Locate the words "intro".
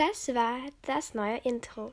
1.44-1.92